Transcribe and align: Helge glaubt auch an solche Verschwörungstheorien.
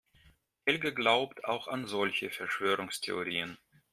Helge 0.65 0.93
glaubt 0.95 1.45
auch 1.45 1.67
an 1.67 1.85
solche 1.85 2.31
Verschwörungstheorien. 2.31 3.59